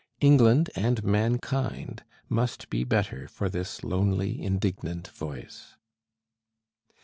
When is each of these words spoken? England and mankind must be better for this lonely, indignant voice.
England 0.19 0.71
and 0.75 1.03
mankind 1.03 2.01
must 2.27 2.71
be 2.71 2.83
better 2.83 3.27
for 3.27 3.49
this 3.49 3.83
lonely, 3.83 4.41
indignant 4.41 5.09
voice. 5.09 5.75